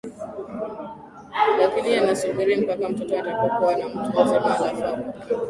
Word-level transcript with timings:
lakini 1.59 1.93
yanasubiri 1.93 2.55
mpaka 2.57 2.89
mtoto 2.89 3.19
atakapokuwa 3.19 3.73
mtu 3.77 4.23
mzima 4.23 4.49
halafu 4.53 4.83
apokee 4.85 5.35